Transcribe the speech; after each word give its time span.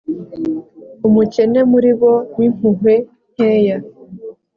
umukene 1.07 1.59
muri 1.71 1.91
bo 1.99 2.13
w’impuhwe 2.37 2.93
nkeya 3.31 3.77